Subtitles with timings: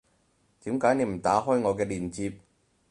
[0.63, 2.33] 點解你唔打開我嘅鏈接